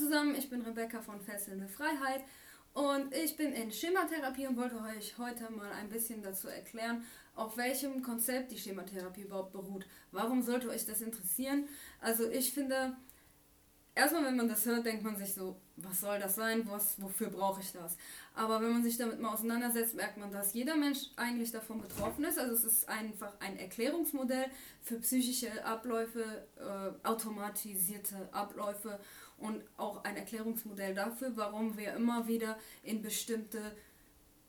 zusammen, 0.00 0.34
ich 0.34 0.48
bin 0.48 0.62
Rebecca 0.62 1.02
von 1.02 1.20
Fesselnde 1.20 1.68
Freiheit 1.68 2.22
und 2.72 3.14
ich 3.14 3.36
bin 3.36 3.52
in 3.52 3.70
Schematherapie 3.70 4.46
und 4.46 4.56
wollte 4.56 4.76
euch 4.76 5.18
heute 5.18 5.52
mal 5.52 5.70
ein 5.72 5.90
bisschen 5.90 6.22
dazu 6.22 6.48
erklären, 6.48 7.04
auf 7.34 7.58
welchem 7.58 8.02
Konzept 8.02 8.50
die 8.50 8.58
Schematherapie 8.58 9.22
überhaupt 9.22 9.52
beruht. 9.52 9.84
Warum 10.10 10.42
sollte 10.42 10.70
euch 10.70 10.86
das 10.86 11.02
interessieren? 11.02 11.68
Also 12.00 12.30
ich 12.30 12.54
finde, 12.54 12.96
erstmal 13.94 14.24
wenn 14.24 14.36
man 14.36 14.48
das 14.48 14.64
hört, 14.64 14.86
denkt 14.86 15.04
man 15.04 15.16
sich 15.16 15.34
so, 15.34 15.60
was 15.76 16.00
soll 16.00 16.18
das 16.18 16.34
sein? 16.34 16.66
Was, 16.66 17.00
wofür 17.00 17.28
brauche 17.28 17.60
ich 17.60 17.72
das? 17.72 17.96
Aber 18.34 18.60
wenn 18.62 18.72
man 18.72 18.82
sich 18.82 18.96
damit 18.96 19.20
mal 19.20 19.34
auseinandersetzt, 19.34 19.94
merkt 19.94 20.16
man, 20.16 20.30
dass 20.30 20.54
jeder 20.54 20.76
Mensch 20.76 21.10
eigentlich 21.16 21.52
davon 21.52 21.80
betroffen 21.80 22.24
ist. 22.24 22.38
Also 22.38 22.54
es 22.54 22.64
ist 22.64 22.88
einfach 22.88 23.32
ein 23.40 23.58
Erklärungsmodell 23.58 24.46
für 24.82 24.96
psychische 25.00 25.64
Abläufe, 25.64 26.46
äh, 26.56 27.06
automatisierte 27.06 28.28
Abläufe 28.32 28.98
und 29.40 29.62
auch 29.76 30.04
ein 30.04 30.16
Erklärungsmodell 30.16 30.94
dafür, 30.94 31.36
warum 31.36 31.76
wir 31.76 31.94
immer 31.94 32.28
wieder 32.28 32.58
in 32.82 33.02
bestimmte 33.02 33.76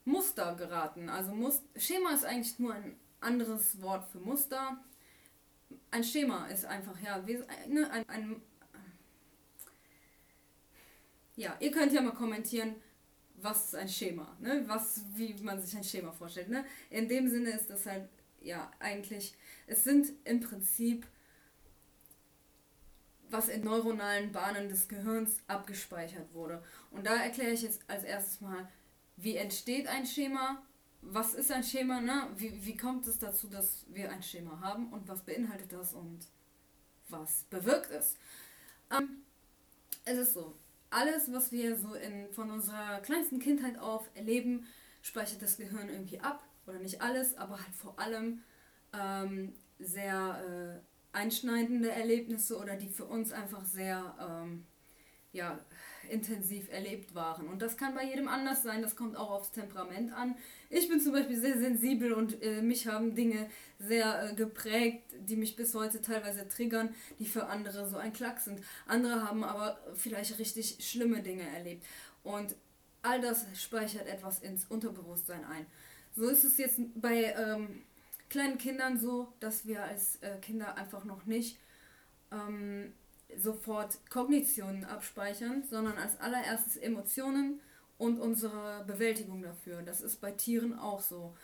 Muster 0.06 0.56
geraten. 0.56 1.10
Also 1.10 1.34
Must 1.34 1.64
Schema 1.76 2.14
ist 2.14 2.26
eigentlich 2.26 2.60
nur 2.60 2.74
ein 2.74 2.96
anderes 3.20 3.82
Wort 3.82 4.10
für 4.12 4.20
Muster. 4.20 4.84
Ein 5.90 6.04
Schema 6.04 6.48
ist 6.48 6.66
einfach, 6.66 7.00
ja, 7.02 7.24
ne, 7.68 7.90
ein, 7.92 8.10
ein, 8.10 8.42
ja, 11.36 11.56
ihr 11.60 11.72
könnt 11.72 11.94
ja 11.94 12.02
mal 12.02 12.14
kommentieren, 12.14 12.76
was 13.36 13.68
ist 13.68 13.76
ein 13.76 13.90
Schema, 13.90 14.36
ne? 14.40 14.64
Was, 14.68 15.02
wie 15.16 15.34
man 15.42 15.60
sich 15.60 15.76
ein 15.76 15.84
Schema 15.84 16.12
vorstellt. 16.12 16.50
Ne? 16.50 16.66
In 16.90 17.08
dem 17.08 17.28
Sinne 17.28 17.52
ist 17.52 17.70
das 17.70 17.86
halt, 17.86 18.08
ja, 18.42 18.72
eigentlich, 18.80 19.36
es 19.68 19.84
sind 19.84 20.12
im 20.26 20.42
Prinzip 20.42 21.08
was 23.32 23.50
in 23.50 23.64
neuronalen 23.64 24.32
Bahnen 24.32 24.70
des 24.70 24.88
Gehirns 24.88 25.38
abgespeichert 25.48 26.34
wurde. 26.34 26.64
Und 26.92 27.06
da 27.06 27.16
erkläre 27.16 27.52
ich 27.52 27.62
jetzt 27.62 27.82
als 27.88 28.04
erstes 28.04 28.42
mal, 28.42 28.70
wie 29.18 29.36
entsteht 29.36 29.88
ein 29.88 30.06
Schema, 30.06 30.62
was 31.02 31.34
ist 31.34 31.52
ein 31.52 31.64
Schema, 31.64 32.00
ne? 32.00 32.28
wie, 32.36 32.66
wie 32.66 32.78
kommt 32.78 33.08
es 33.08 33.20
dazu, 33.20 33.48
dass 33.48 33.86
wir 33.90 34.12
ein 34.12 34.24
Schema 34.24 34.60
haben 34.62 34.92
und 34.94 35.08
was 35.08 35.24
beinhaltet 35.24 35.72
das 35.72 35.94
und 35.94 36.28
was 37.10 37.44
bewirkt 37.50 37.92
es. 37.92 38.18
Ähm, 38.92 39.24
es 40.06 40.18
ist 40.18 40.34
so, 40.34 40.56
alles, 40.90 41.32
was 41.32 41.52
wir 41.52 41.78
so 41.78 41.94
in, 41.96 42.32
von 42.34 42.52
unserer 42.52 43.00
kleinsten 43.02 43.40
Kindheit 43.40 43.80
auf 43.80 44.10
erleben, 44.14 44.68
speichert 45.02 45.42
das 45.42 45.58
Gehirn 45.58 45.90
irgendwie 45.90 46.20
ab. 46.20 46.44
Oder 46.68 46.80
nicht 46.80 47.02
alles, 47.02 47.36
aber 47.38 47.58
halt 47.58 47.74
vor 47.76 47.98
allem 47.98 48.44
ähm, 48.94 49.54
sehr 49.80 50.82
äh, 50.84 50.91
einschneidende 51.14 51.92
Erlebnisse 51.92 52.58
oder 52.58 52.76
die 52.76 52.90
für 52.90 53.06
uns 53.06 53.32
einfach 53.32 53.66
sehr 53.66 54.16
ähm, 54.20 54.66
ja, 55.34 55.60
intensiv 56.10 56.70
erlebt 56.72 57.16
waren. 57.16 57.48
Und 57.48 57.62
das 57.62 57.78
kann 57.78 57.96
bei 57.96 58.04
jedem 58.04 58.28
anders 58.28 58.64
sein, 58.64 58.82
das 58.82 58.96
kommt 58.96 59.16
auch 59.16 59.32
aufs 59.32 59.52
Temperament 59.52 60.12
an. 60.14 60.36
Ich 60.70 60.90
bin 60.90 61.00
zum 61.00 61.14
Beispiel 61.14 61.40
sehr 61.40 61.58
sensibel 61.58 62.12
und 62.14 62.42
äh, 62.44 62.62
mich 62.62 62.88
haben 62.88 63.16
Dinge 63.16 63.50
sehr 63.80 64.32
äh, 64.32 64.36
geprägt, 64.36 65.04
die 65.20 65.38
mich 65.38 65.56
bis 65.56 65.74
heute 65.74 66.02
teilweise 66.02 66.48
triggern, 66.48 66.94
die 67.20 67.26
für 67.26 67.48
andere 67.48 67.88
so 67.88 67.98
ein 67.98 68.14
Klack 68.14 68.40
sind. 68.40 68.62
Andere 68.88 69.24
haben 69.28 69.44
aber 69.44 69.80
vielleicht 69.96 70.38
richtig 70.38 70.78
schlimme 70.80 71.22
Dinge 71.22 71.48
erlebt. 71.48 71.86
Und 72.24 72.56
all 73.02 73.22
das 73.22 73.46
speichert 73.56 74.08
etwas 74.08 74.40
ins 74.40 74.66
Unterbewusstsein 74.66 75.46
ein. 75.46 75.66
So 76.14 76.28
ist 76.28 76.44
es 76.44 76.58
jetzt 76.58 76.80
bei 76.96 77.34
ähm, 77.38 77.84
kleinen 78.32 78.58
Kindern 78.58 78.98
so, 78.98 79.32
dass 79.42 79.68
wir 79.68 79.84
als 79.84 80.16
äh, 80.22 80.38
Kinder 80.42 80.78
einfach 80.78 81.04
noch 81.04 81.26
nicht 81.26 81.60
ähm, 82.32 82.94
sofort 83.38 84.00
Kognitionen 84.10 84.86
abspeichern, 84.86 85.64
sondern 85.70 85.98
als 85.98 86.20
allererstes 86.20 86.78
Emotionen 86.78 87.60
und 87.98 88.20
unsere 88.20 88.86
Bewältigung 88.88 89.42
dafür. 89.42 89.82
Das 89.84 90.02
ist 90.02 90.22
bei 90.22 90.32
Tieren 90.32 90.80
auch 90.80 91.02
so. 91.02 91.36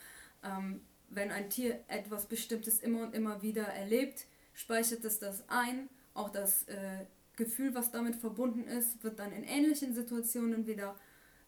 Ähm, 0.43 0.81
wenn 1.09 1.29
ein 1.31 1.49
Tier 1.49 1.83
etwas 1.87 2.25
Bestimmtes 2.25 2.79
immer 2.79 3.03
und 3.03 3.13
immer 3.13 3.41
wieder 3.41 3.63
erlebt, 3.63 4.25
speichert 4.53 5.03
es 5.03 5.19
das 5.19 5.43
ein. 5.49 5.89
Auch 6.13 6.29
das 6.29 6.63
äh, 6.69 7.05
Gefühl, 7.35 7.75
was 7.75 7.91
damit 7.91 8.15
verbunden 8.15 8.63
ist, 8.63 9.03
wird 9.03 9.19
dann 9.19 9.33
in 9.33 9.43
ähnlichen 9.43 9.93
Situationen 9.93 10.67
wieder 10.67 10.95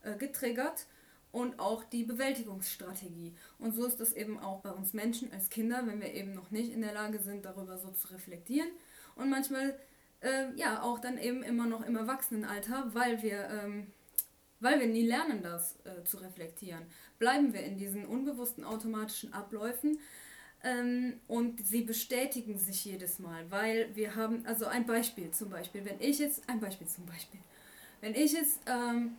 äh, 0.03 0.15
getriggert 0.15 0.85
und 1.31 1.59
auch 1.59 1.83
die 1.83 2.03
Bewältigungsstrategie. 2.03 3.35
Und 3.59 3.73
so 3.73 3.85
ist 3.85 3.99
das 3.99 4.13
eben 4.13 4.39
auch 4.39 4.61
bei 4.61 4.71
uns 4.71 4.93
Menschen 4.93 5.31
als 5.31 5.49
Kinder, 5.49 5.85
wenn 5.85 6.01
wir 6.01 6.13
eben 6.13 6.33
noch 6.33 6.51
nicht 6.51 6.71
in 6.71 6.81
der 6.81 6.93
Lage 6.93 7.19
sind, 7.19 7.45
darüber 7.45 7.77
so 7.77 7.91
zu 7.91 8.07
reflektieren. 8.07 8.69
Und 9.15 9.29
manchmal 9.29 9.77
äh, 10.21 10.53
ja 10.55 10.81
auch 10.81 10.99
dann 10.99 11.17
eben 11.17 11.43
immer 11.43 11.67
noch 11.67 11.85
im 11.85 11.95
Erwachsenenalter, 11.95 12.89
weil 12.93 13.21
wir, 13.21 13.47
ähm, 13.49 13.87
weil 14.59 14.79
wir 14.79 14.87
nie 14.87 15.05
lernen, 15.05 15.43
das 15.43 15.77
äh, 15.83 16.03
zu 16.03 16.17
reflektieren. 16.17 16.83
Bleiben 17.19 17.53
wir 17.53 17.61
in 17.61 17.77
diesen 17.77 18.05
unbewussten 18.05 18.63
automatischen 18.63 19.33
Abläufen. 19.33 19.99
Ähm, 20.61 21.21
und 21.27 21.65
sie 21.65 21.83
bestätigen 21.83 22.57
sich 22.57 22.83
jedes 22.83 23.19
Mal, 23.19 23.49
weil 23.49 23.95
wir 23.95 24.15
haben, 24.15 24.45
also 24.45 24.65
ein 24.65 24.85
Beispiel 24.85 25.31
zum 25.31 25.49
Beispiel, 25.49 25.85
wenn 25.85 26.01
ich 26.01 26.19
jetzt, 26.19 26.49
ein 26.49 26.59
Beispiel 26.59 26.87
zum 26.87 27.05
Beispiel, 27.05 27.39
wenn 28.01 28.13
ich 28.13 28.33
jetzt 28.33 28.59
ähm, 28.65 29.15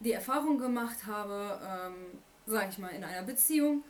die 0.00 0.12
Erfahrung 0.12 0.58
gemacht 0.58 1.06
habe, 1.06 1.60
ähm, 1.64 2.18
sage 2.46 2.68
ich 2.70 2.78
mal, 2.78 2.88
in 2.88 3.04
einer 3.04 3.26
Beziehung, 3.26 3.84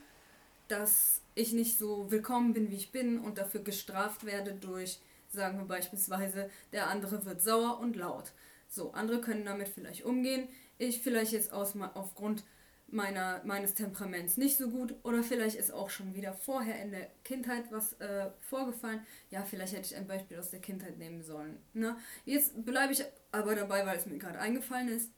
dass 0.68 1.20
ich 1.34 1.52
nicht 1.52 1.78
so 1.78 2.10
willkommen 2.10 2.52
bin, 2.52 2.70
wie 2.70 2.76
ich 2.76 2.92
bin 2.92 3.18
und 3.18 3.38
dafür 3.38 3.62
gestraft 3.62 4.24
werde 4.24 4.54
durch, 4.54 5.00
sagen 5.28 5.58
wir 5.58 5.66
beispielsweise, 5.66 6.48
der 6.72 6.88
andere 6.88 7.24
wird 7.24 7.42
sauer 7.42 7.80
und 7.80 7.96
laut. 7.96 8.32
So, 8.68 8.92
andere 8.92 9.20
können 9.20 9.44
damit 9.44 9.68
vielleicht 9.68 10.04
umgehen. 10.04 10.48
Ich 10.78 11.02
vielleicht 11.02 11.32
jetzt 11.32 11.52
aus, 11.52 11.74
aufgrund 11.94 12.44
meiner, 12.88 13.42
meines 13.44 13.74
Temperaments 13.74 14.36
nicht 14.36 14.56
so 14.56 14.68
gut 14.70 14.94
oder 15.02 15.22
vielleicht 15.22 15.56
ist 15.56 15.72
auch 15.72 15.90
schon 15.90 16.14
wieder 16.14 16.32
vorher 16.32 16.80
in 16.82 16.92
der 16.92 17.10
Kindheit 17.24 17.64
was 17.70 17.94
äh, 17.94 18.30
vorgefallen. 18.40 19.00
Ja, 19.30 19.42
vielleicht 19.42 19.72
hätte 19.72 19.86
ich 19.86 19.96
ein 19.96 20.06
Beispiel 20.06 20.38
aus 20.38 20.50
der 20.50 20.60
Kindheit 20.60 20.98
nehmen 20.98 21.22
sollen. 21.22 21.58
Ne? 21.72 21.96
Jetzt 22.24 22.64
bleibe 22.64 22.92
ich 22.92 23.04
aber 23.32 23.54
dabei, 23.54 23.84
weil 23.86 23.98
es 23.98 24.06
mir 24.06 24.18
gerade 24.18 24.38
eingefallen 24.38 24.88
ist. 24.88 25.10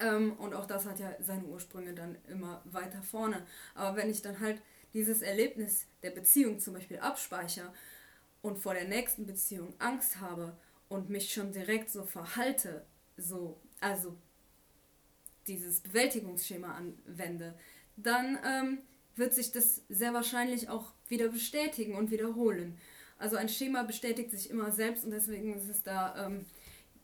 Ähm, 0.00 0.32
und 0.34 0.54
auch 0.54 0.66
das 0.66 0.86
hat 0.86 0.98
ja 0.98 1.14
seine 1.20 1.44
Ursprünge 1.44 1.94
dann 1.94 2.16
immer 2.28 2.62
weiter 2.64 3.02
vorne. 3.02 3.46
Aber 3.74 3.96
wenn 3.96 4.10
ich 4.10 4.22
dann 4.22 4.40
halt 4.40 4.60
dieses 4.92 5.22
Erlebnis 5.22 5.86
der 6.02 6.10
Beziehung 6.10 6.58
zum 6.60 6.74
Beispiel 6.74 6.98
abspeichere 6.98 7.72
und 8.42 8.58
vor 8.58 8.74
der 8.74 8.88
nächsten 8.88 9.26
Beziehung 9.26 9.74
Angst 9.78 10.20
habe 10.20 10.56
und 10.88 11.10
mich 11.10 11.32
schon 11.32 11.52
direkt 11.52 11.90
so 11.90 12.04
verhalte, 12.04 12.84
so, 13.16 13.58
also 13.80 14.16
dieses 15.46 15.80
Bewältigungsschema 15.80 16.74
anwende, 16.74 17.54
dann 17.96 18.38
ähm, 18.44 18.78
wird 19.14 19.34
sich 19.34 19.52
das 19.52 19.82
sehr 19.88 20.12
wahrscheinlich 20.12 20.68
auch 20.68 20.92
wieder 21.08 21.28
bestätigen 21.28 21.94
und 21.94 22.10
wiederholen. 22.10 22.78
Also 23.18 23.36
ein 23.36 23.48
Schema 23.48 23.82
bestätigt 23.82 24.30
sich 24.30 24.50
immer 24.50 24.70
selbst 24.72 25.04
und 25.04 25.10
deswegen 25.10 25.54
ist 25.54 25.68
es 25.68 25.82
da 25.82 26.26
ähm, 26.26 26.44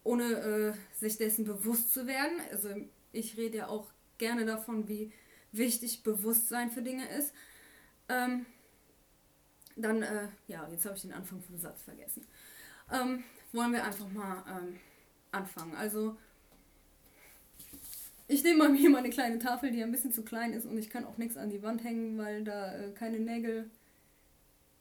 ohne 0.04 0.24
äh, 0.24 0.72
sich 0.98 1.16
dessen 1.16 1.44
bewusst 1.44 1.92
zu 1.92 2.06
werden. 2.06 2.40
Also 2.50 2.68
ich 3.12 3.36
rede 3.36 3.58
ja 3.58 3.68
auch 3.68 3.88
gerne 4.18 4.44
davon, 4.44 4.88
wie 4.88 5.12
wichtig 5.52 6.02
Bewusstsein 6.02 6.70
für 6.70 6.82
Dinge 6.82 7.08
ist. 7.08 7.32
Ähm, 8.08 8.46
dann, 9.76 10.02
äh, 10.02 10.28
ja, 10.48 10.68
jetzt 10.70 10.84
habe 10.84 10.96
ich 10.96 11.02
den 11.02 11.12
Anfang 11.12 11.40
vom 11.42 11.58
Satz 11.58 11.82
vergessen. 11.82 12.26
Ähm, 12.90 13.24
wollen 13.52 13.72
wir 13.72 13.84
einfach 13.84 14.08
mal 14.08 14.44
ähm, 14.48 14.78
anfangen. 15.30 15.74
Also, 15.74 16.16
ich 18.28 18.42
nehme 18.42 18.68
mal 18.68 18.74
hier 18.74 18.90
meine 18.90 19.10
kleine 19.10 19.38
Tafel, 19.38 19.70
die 19.70 19.82
ein 19.82 19.92
bisschen 19.92 20.12
zu 20.12 20.22
klein 20.22 20.52
ist 20.52 20.66
und 20.66 20.78
ich 20.78 20.90
kann 20.90 21.04
auch 21.04 21.18
nichts 21.18 21.36
an 21.36 21.50
die 21.50 21.62
Wand 21.62 21.84
hängen, 21.84 22.18
weil 22.18 22.44
da 22.44 22.74
äh, 22.74 22.92
keine 22.92 23.18
Nägel, 23.18 23.70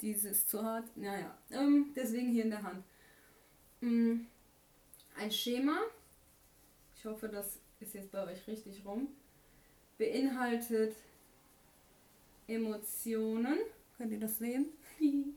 diese 0.02 0.30
ist 0.30 0.50
zu 0.50 0.64
hart. 0.64 0.86
Naja, 0.98 1.38
ähm, 1.52 1.92
deswegen 1.96 2.30
hier 2.32 2.44
in 2.44 2.50
der 2.50 2.64
Hand. 2.64 2.84
Mhm 3.82 4.28
ein 5.18 5.32
Schema, 5.32 5.80
ich 6.96 7.06
hoffe, 7.06 7.28
das 7.28 7.60
ist 7.80 7.94
jetzt 7.94 8.12
bei 8.12 8.24
euch 8.26 8.48
richtig 8.48 8.86
rum, 8.86 9.08
beinhaltet 9.98 10.96
Emotionen, 12.48 13.58
könnt 13.98 14.12
ihr 14.12 14.20
das 14.20 14.38
sehen? 14.38 14.68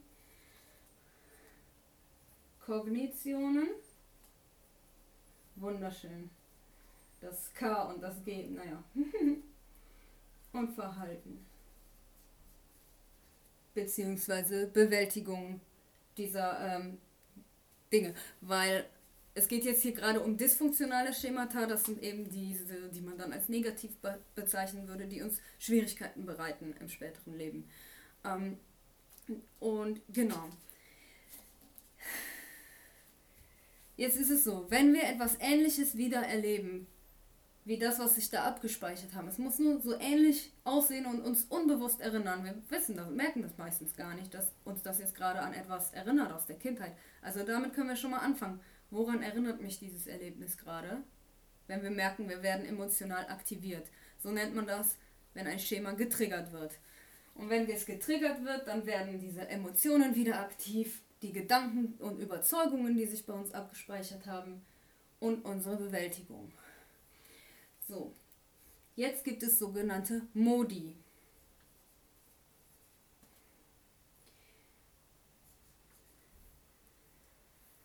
Kognitionen, 2.65 3.69
wunderschön. 5.57 6.31
Das 7.21 7.53
K 7.55 7.83
und 7.91 8.03
das 8.03 8.23
G, 8.25 8.49
naja. 8.51 8.83
und 10.53 10.71
Verhalten. 10.73 11.45
Beziehungsweise 13.75 14.69
Bewältigung 14.69 15.61
dieser 16.17 16.77
ähm, 16.77 16.99
Dinge. 17.93 18.15
Weil 18.41 18.87
es 19.35 19.49
geht 19.49 19.65
jetzt 19.65 19.83
hier 19.83 19.93
gerade 19.93 20.21
um 20.21 20.37
dysfunktionale 20.37 21.13
Schemata, 21.13 21.67
das 21.67 21.85
sind 21.85 22.01
eben 22.03 22.31
diese, 22.31 22.89
die 22.91 23.01
man 23.01 23.19
dann 23.19 23.33
als 23.33 23.49
negativ 23.49 23.97
be 23.97 24.19
bezeichnen 24.35 24.87
würde, 24.87 25.07
die 25.07 25.23
uns 25.23 25.41
Schwierigkeiten 25.59 26.25
bereiten 26.25 26.75
im 26.81 26.89
späteren 26.89 27.37
Leben. 27.37 27.69
Ähm, 28.25 28.59
und 29.59 30.01
genau. 30.13 30.49
jetzt 33.97 34.17
ist 34.17 34.31
es 34.31 34.45
so, 34.45 34.67
wenn 34.69 34.93
wir 34.95 35.03
etwas 35.03 35.37
Ähnliches 35.41 35.97
wieder 35.97 36.23
erleben, 36.23 36.87
wie 37.65 37.79
das, 37.79 37.99
was 37.99 38.17
sich 38.17 38.29
da 38.31 38.45
abgespeichert 38.45 39.15
haben. 39.15 39.27
Es 39.27 39.39
muss 39.39 39.59
nur 39.59 39.81
so 39.81 39.99
ähnlich 39.99 40.53
aussehen 40.65 41.07
und 41.07 41.23
uns 41.23 41.45
unbewusst 41.45 42.01
erinnern. 42.01 42.45
Wir 42.45 42.55
wissen 42.69 42.95
das, 42.97 43.09
merken 43.09 43.43
das 43.43 43.57
meistens 43.57 43.97
gar 43.97 44.15
nicht, 44.15 44.35
dass 44.35 44.53
uns 44.65 44.83
das 44.83 44.99
jetzt 44.99 45.15
gerade 45.15 45.41
an 45.41 45.55
etwas 45.55 45.93
erinnert 45.93 46.31
aus 46.31 46.45
der 46.45 46.57
Kindheit. 46.57 46.93
Also 47.23 47.43
damit 47.43 47.73
können 47.73 47.89
wir 47.89 47.97
schon 47.97 48.11
mal 48.11 48.19
anfangen. 48.19 48.61
Woran 48.95 49.25
erinnert 49.25 49.61
mich 49.61 49.81
dieses 49.81 50.07
Erlebnis 50.07 50.57
gerade? 50.57 51.03
Wenn 51.67 51.83
wir 51.83 51.91
merken, 51.91 52.29
wir 52.29 52.45
werden 52.45 52.65
emotional 52.65 53.27
aktiviert. 53.27 53.89
So 54.23 54.31
nennt 54.31 54.55
man 54.55 54.69
das, 54.69 54.99
wenn 55.33 55.49
ein 55.49 55.59
Schema 55.59 55.95
getriggert 55.95 56.53
wird. 56.53 56.79
Und 57.35 57.51
wenn 57.51 57.69
es 57.69 57.87
getriggert 57.87 58.45
wird, 58.45 58.69
dann 58.69 58.87
werden 58.87 59.19
diese 59.19 59.49
Emotionen 59.49 60.15
wieder 60.15 60.39
aktiv, 60.39 61.03
die 61.23 61.33
Gedanken 61.33 61.95
und 61.99 62.21
Überzeugungen, 62.21 62.97
die 62.97 63.07
sich 63.07 63.27
bei 63.27 63.33
uns 63.33 63.53
abgespeichert 63.53 64.27
haben 64.27 64.65
und 65.19 65.45
unsere 65.45 65.77
Bewältigung. 65.77 66.53
So, 67.89 68.15
jetzt 68.95 69.25
gibt 69.25 69.43
es 69.43 69.59
sogenannte 69.59 70.23
Modi. 70.35 70.95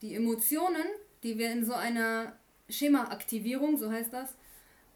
Die 0.02 0.16
Emotionen, 0.16 0.86
die 1.24 1.38
wir 1.38 1.52
in 1.52 1.66
so 1.66 1.74
einer 1.74 2.38
Schema-Aktivierung, 2.70 3.78
so 3.78 3.92
heißt 3.92 4.14
das, 4.14 4.36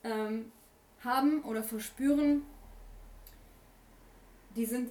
ähm, 0.03 0.51
haben 1.03 1.43
oder 1.43 1.63
verspüren, 1.63 2.43
die 4.55 4.65
sind 4.65 4.89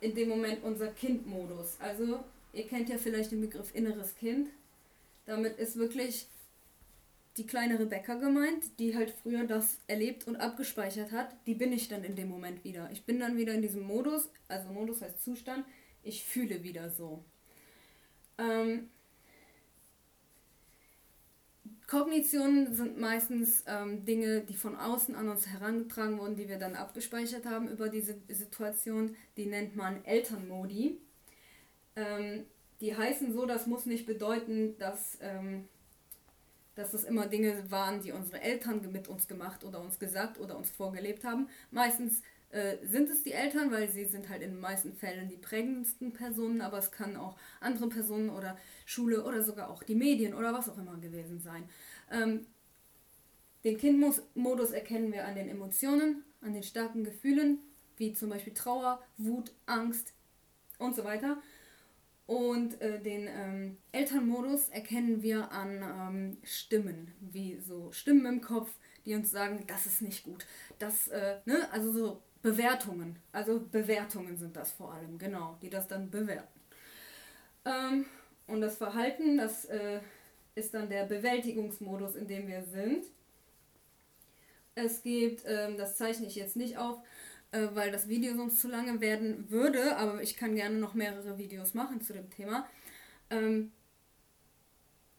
in 0.00 0.14
dem 0.14 0.28
Moment 0.28 0.62
unser 0.62 0.88
Kindmodus. 0.88 1.76
Also 1.80 2.22
ihr 2.52 2.66
kennt 2.66 2.88
ja 2.88 2.98
vielleicht 2.98 3.32
den 3.32 3.40
Begriff 3.40 3.74
inneres 3.74 4.14
Kind. 4.14 4.50
Damit 5.26 5.58
ist 5.58 5.76
wirklich 5.76 6.28
die 7.36 7.46
kleine 7.46 7.78
Rebecca 7.78 8.14
gemeint, 8.14 8.78
die 8.78 8.94
halt 8.94 9.10
früher 9.22 9.44
das 9.44 9.78
erlebt 9.86 10.26
und 10.26 10.36
abgespeichert 10.36 11.12
hat. 11.12 11.34
Die 11.46 11.54
bin 11.54 11.72
ich 11.72 11.88
dann 11.88 12.04
in 12.04 12.14
dem 12.14 12.28
Moment 12.28 12.62
wieder. 12.64 12.90
Ich 12.92 13.04
bin 13.04 13.18
dann 13.20 13.36
wieder 13.36 13.54
in 13.54 13.62
diesem 13.62 13.82
Modus, 13.82 14.28
also 14.48 14.68
Modus 14.70 15.00
heißt 15.00 15.22
Zustand, 15.22 15.64
ich 16.02 16.24
fühle 16.24 16.62
wieder 16.62 16.90
so. 16.90 17.24
Ähm, 18.38 18.90
Kognitionen 21.86 22.74
sind 22.74 22.98
meistens 22.98 23.64
ähm, 23.66 24.04
Dinge, 24.04 24.40
die 24.40 24.56
von 24.56 24.76
außen 24.76 25.14
an 25.14 25.28
uns 25.28 25.46
herangetragen 25.46 26.18
wurden, 26.18 26.36
die 26.36 26.48
wir 26.48 26.58
dann 26.58 26.74
abgespeichert 26.74 27.44
haben 27.44 27.68
über 27.68 27.88
diese 27.88 28.16
Situation. 28.28 29.14
Die 29.36 29.46
nennt 29.46 29.76
man 29.76 30.04
Elternmodi. 30.04 30.98
Ähm, 31.96 32.46
die 32.80 32.96
heißen 32.96 33.32
so, 33.32 33.46
das 33.46 33.66
muss 33.66 33.86
nicht 33.86 34.06
bedeuten, 34.06 34.76
dass, 34.78 35.18
ähm, 35.20 35.68
dass 36.74 36.92
das 36.92 37.04
immer 37.04 37.26
Dinge 37.26 37.70
waren, 37.70 38.00
die 38.00 38.12
unsere 38.12 38.40
Eltern 38.40 38.90
mit 38.90 39.08
uns 39.08 39.28
gemacht 39.28 39.62
oder 39.62 39.80
uns 39.80 39.98
gesagt 39.98 40.40
oder 40.40 40.56
uns 40.56 40.70
vorgelebt 40.70 41.24
haben. 41.24 41.48
Meistens 41.70 42.22
äh, 42.52 42.76
sind 42.86 43.08
es 43.10 43.22
die 43.22 43.32
Eltern, 43.32 43.70
weil 43.70 43.90
sie 43.90 44.04
sind 44.04 44.28
halt 44.28 44.42
in 44.42 44.50
den 44.50 44.60
meisten 44.60 44.92
Fällen 44.92 45.28
die 45.28 45.36
prägendsten 45.36 46.12
Personen, 46.12 46.60
aber 46.60 46.78
es 46.78 46.92
kann 46.92 47.16
auch 47.16 47.36
andere 47.60 47.88
Personen 47.88 48.30
oder 48.30 48.58
Schule 48.84 49.24
oder 49.24 49.42
sogar 49.42 49.70
auch 49.70 49.82
die 49.82 49.94
Medien 49.94 50.34
oder 50.34 50.52
was 50.52 50.68
auch 50.68 50.78
immer 50.78 50.96
gewesen 50.98 51.40
sein. 51.40 51.68
Ähm, 52.10 52.46
den 53.64 53.78
Kindmodus 53.78 54.70
erkennen 54.70 55.12
wir 55.12 55.26
an 55.26 55.34
den 55.34 55.48
Emotionen, 55.48 56.24
an 56.40 56.52
den 56.52 56.62
starken 56.62 57.04
Gefühlen, 57.04 57.58
wie 57.96 58.12
zum 58.12 58.28
Beispiel 58.28 58.52
Trauer, 58.52 59.00
Wut, 59.16 59.52
Angst 59.66 60.12
und 60.78 60.94
so 60.94 61.04
weiter. 61.04 61.40
Und 62.26 62.80
äh, 62.80 63.00
den 63.00 63.28
ähm, 63.28 63.78
Elternmodus 63.92 64.68
erkennen 64.68 65.22
wir 65.22 65.52
an 65.52 65.82
ähm, 65.82 66.36
Stimmen, 66.44 67.12
wie 67.20 67.58
so 67.58 67.92
Stimmen 67.92 68.26
im 68.26 68.40
Kopf, 68.40 68.70
die 69.04 69.14
uns 69.14 69.30
sagen, 69.30 69.64
das 69.66 69.86
ist 69.86 70.02
nicht 70.02 70.24
gut. 70.24 70.46
Das, 70.78 71.08
äh, 71.08 71.40
ne, 71.44 71.68
also 71.72 71.92
so 71.92 72.22
Bewertungen. 72.42 73.18
Also 73.30 73.60
Bewertungen 73.60 74.36
sind 74.36 74.56
das 74.56 74.72
vor 74.72 74.92
allem, 74.92 75.18
genau, 75.18 75.56
die 75.62 75.70
das 75.70 75.88
dann 75.88 76.10
bewerten. 76.10 76.60
Ähm, 77.64 78.06
und 78.46 78.60
das 78.60 78.76
Verhalten, 78.76 79.38
das 79.38 79.64
äh, 79.66 80.00
ist 80.54 80.74
dann 80.74 80.90
der 80.90 81.04
Bewältigungsmodus, 81.04 82.16
in 82.16 82.26
dem 82.26 82.48
wir 82.48 82.62
sind. 82.62 83.06
Es 84.74 85.02
gibt, 85.02 85.44
ähm, 85.46 85.76
das 85.76 85.96
zeichne 85.96 86.26
ich 86.26 86.34
jetzt 86.34 86.56
nicht 86.56 86.78
auf, 86.78 86.98
äh, 87.52 87.68
weil 87.74 87.92
das 87.92 88.08
Video 88.08 88.34
sonst 88.34 88.60
zu 88.60 88.68
lange 88.68 89.00
werden 89.00 89.50
würde, 89.50 89.96
aber 89.96 90.22
ich 90.22 90.36
kann 90.36 90.56
gerne 90.56 90.76
noch 90.76 90.94
mehrere 90.94 91.38
Videos 91.38 91.74
machen 91.74 92.00
zu 92.00 92.12
dem 92.12 92.30
Thema. 92.30 92.68
Ähm, 93.30 93.72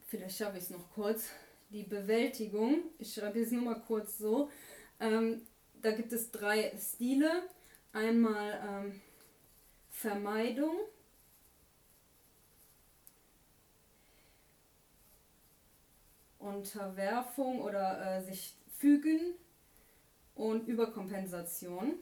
vielleicht 0.07 0.37
schaffe 0.37 0.57
ich 0.57 0.63
es 0.63 0.69
noch 0.69 0.91
kurz. 0.93 1.29
Die 1.69 1.83
Bewältigung, 1.83 2.83
ich 2.99 3.13
schreibe 3.13 3.39
jetzt 3.39 3.51
nur 3.51 3.63
mal 3.63 3.81
kurz 3.81 4.17
so. 4.17 4.49
Ähm, 4.99 5.41
da 5.83 5.91
gibt 5.91 6.12
es 6.13 6.31
drei 6.31 6.74
Stile. 6.77 7.44
Einmal 7.91 8.59
ähm, 8.68 9.01
Vermeidung, 9.91 10.75
Unterwerfung 16.39 17.62
oder 17.62 18.18
äh, 18.18 18.21
sich 18.24 18.56
fügen 18.80 19.35
und 20.33 20.68
Überkompensation. 20.68 21.94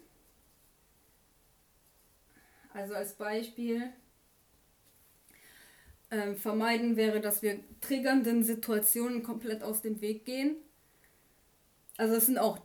Also 2.73 2.93
als 2.93 3.15
Beispiel 3.15 3.91
ähm, 6.09 6.37
vermeiden 6.37 6.95
wäre, 6.95 7.19
dass 7.19 7.41
wir 7.41 7.59
triggernden 7.81 8.43
Situationen 8.43 9.23
komplett 9.23 9.63
aus 9.63 9.81
dem 9.81 9.99
Weg 9.99 10.23
gehen. 10.23 10.55
Also 11.97 12.15
es 12.15 12.27
sind 12.27 12.37
auch 12.37 12.59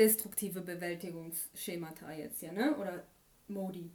destruktive 0.00 0.62
Bewältigungsschemata 0.62 2.10
jetzt 2.12 2.40
hier, 2.40 2.52
ne? 2.52 2.74
Oder 2.76 3.04
Modi. 3.48 3.90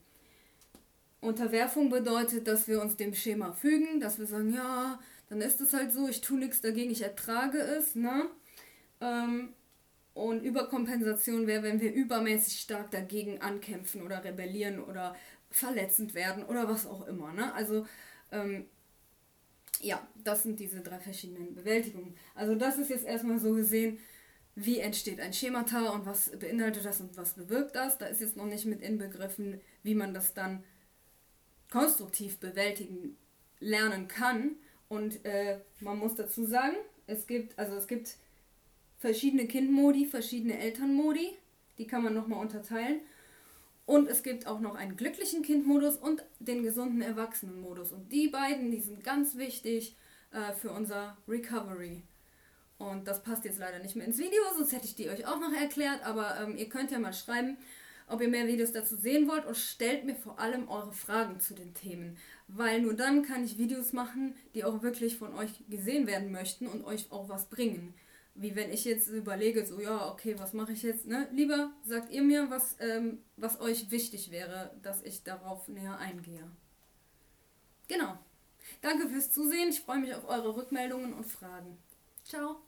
Unterwerfung 1.20 1.90
bedeutet, 1.90 2.48
dass 2.48 2.68
wir 2.68 2.80
uns 2.80 2.96
dem 2.96 3.16
Schema 3.16 3.52
fügen, 3.52 4.00
dass 4.00 4.20
wir 4.20 4.28
sagen, 4.28 4.54
ja, 4.54 5.00
dann 5.30 5.42
ist 5.42 5.60
es 5.60 5.74
halt 5.74 5.92
so, 5.92 6.08
ich 6.08 6.22
tue 6.22 6.38
nichts 6.38 6.62
dagegen, 6.62 6.92
ich 6.92 7.02
ertrage 7.02 7.58
es, 7.58 7.96
ne? 7.96 8.30
Ähm, 9.02 9.54
und 10.14 10.44
Überkompensation 10.44 11.48
wäre, 11.48 11.64
wenn 11.64 11.82
wir 11.82 11.92
übermäßig 11.92 12.60
stark 12.62 12.92
dagegen 12.92 13.42
ankämpfen 13.42 14.04
oder 14.04 14.24
rebellieren 14.24 14.82
oder 14.82 15.16
verletzend 15.50 16.14
werden 16.14 16.44
oder 16.46 16.70
was 16.70 16.86
auch 16.86 17.08
immer, 17.08 17.34
ne? 17.34 17.52
Also, 17.56 17.88
ähm, 18.32 18.66
ja, 19.82 20.08
das 20.24 20.44
sind 20.44 20.60
diese 20.60 20.82
drei 20.82 21.00
verschiedenen 21.00 21.56
Bewältigungen. 21.56 22.16
Also 22.36 22.56
das 22.56 22.78
ist 22.78 22.90
jetzt 22.90 23.06
erstmal 23.06 23.40
so 23.40 23.54
gesehen, 23.54 23.98
wie 24.56 24.80
entsteht 24.80 25.20
ein 25.20 25.34
Schemata 25.34 25.90
und 25.90 26.06
was 26.06 26.32
beinhaltet 26.40 26.86
das 26.86 27.02
und 27.02 27.16
was 27.18 27.34
bewirkt 27.34 27.76
das. 27.76 27.98
Da 27.98 28.06
ist 28.08 28.22
jetzt 28.22 28.38
noch 28.38 28.46
nicht 28.46 28.66
mit 28.66 28.82
inbegriffen, 28.82 29.60
wie 29.84 29.96
man 29.96 30.14
das 30.14 30.34
dann 30.34 30.64
konstruktiv 31.70 32.40
bewältigen 32.40 33.18
lernen 33.60 34.08
kann. 34.08 34.56
Und 34.88 35.26
äh, 35.26 35.60
man 35.82 36.00
muss 36.00 36.16
dazu 36.16 36.46
sagen, 36.46 36.76
es 37.06 37.28
gibt, 37.28 37.60
also 37.60 37.76
es 37.76 37.88
gibt 37.88 38.16
verschiedene 38.98 39.46
Kindmodi, 39.46 40.06
verschiedene 40.06 40.58
Elternmodi, 40.58 41.36
die 41.78 41.88
kann 41.88 42.04
man 42.04 42.14
nochmal 42.14 42.40
unterteilen. 42.40 43.02
Und 43.86 44.08
es 44.08 44.24
gibt 44.24 44.48
auch 44.48 44.62
noch 44.62 44.76
einen 44.76 44.96
glücklichen 44.96 45.44
Kindmodus 45.44 45.98
und 45.98 46.24
den 46.40 46.64
gesunden 46.64 47.02
Erwachsenenmodus. 47.02 47.92
Und 47.92 48.12
die 48.12 48.30
beiden, 48.30 48.72
die 48.72 48.80
sind 48.80 49.04
ganz 49.04 49.36
wichtig 49.36 49.96
äh, 50.32 50.54
für 50.54 50.72
unser 50.72 51.18
Recovery. 51.28 52.02
Und 52.78 53.08
das 53.08 53.24
passt 53.24 53.46
jetzt 53.46 53.60
leider 53.60 53.80
nicht 53.80 53.96
mehr 53.96 54.06
ins 54.06 54.18
Video, 54.18 54.42
sonst 54.58 54.74
hätte 54.74 54.86
ich 54.86 54.96
die 54.96 55.10
euch 55.10 55.26
auch 55.26 55.40
noch 55.40 55.54
erklärt. 55.54 56.06
Aber 56.06 56.40
ähm, 56.42 56.58
ihr 56.58 56.68
könnt 56.68 56.92
ja 56.92 57.00
mal 57.00 57.14
schreiben, 57.14 57.58
ob 58.08 58.22
ihr 58.22 58.28
mehr 58.28 58.48
Videos 58.48 58.72
dazu 58.72 58.96
sehen 58.96 59.28
wollt 59.28 59.46
und 59.46 59.58
stellt 59.58 60.06
mir 60.06 60.16
vor 60.16 60.40
allem 60.40 60.68
eure 60.68 60.92
Fragen 60.92 61.40
zu 61.40 61.54
den 61.54 61.74
Themen. 61.74 62.18
Weil 62.48 62.82
nur 62.82 62.94
dann 62.94 63.24
kann 63.24 63.44
ich 63.44 63.58
Videos 63.58 63.94
machen, 63.94 64.36
die 64.54 64.64
auch 64.64 64.84
wirklich 64.84 65.18
von 65.18 65.34
euch 65.36 65.64
gesehen 65.70 66.06
werden 66.06 66.32
möchten 66.32 66.68
und 66.68 66.86
euch 66.86 67.12
auch 67.12 67.30
was 67.30 67.50
bringen. 67.50 67.94
Wie 68.36 68.56
wenn 68.56 68.72
ich 68.72 68.84
jetzt 68.84 69.08
überlege, 69.08 69.66
so 69.66 69.80
ja, 69.80 70.12
okay, 70.12 70.36
was 70.38 70.54
mache 70.54 70.74
ich 70.74 70.84
jetzt? 70.84 71.08
Ne? 71.08 71.28
Lieber 71.32 71.72
sagt 71.84 72.12
ihr 72.12 72.22
mir, 72.22 72.50
was, 72.50 72.76
ähm, 72.80 73.20
was 73.38 73.62
euch 73.62 73.90
wichtig 73.92 74.30
wäre, 74.30 74.76
dass 74.84 75.02
ich 75.04 75.24
darauf 75.24 75.70
näher 75.70 75.98
eingehe. 75.98 76.52
Genau. 77.88 78.18
Danke 78.82 79.08
fürs 79.08 79.32
Zusehen. 79.32 79.70
Ich 79.70 79.80
freue 79.80 80.00
mich 80.00 80.14
auf 80.14 80.28
eure 80.28 80.56
Rückmeldungen 80.56 81.14
und 81.14 81.26
Fragen. 81.26 81.78
Ciao. 82.24 82.65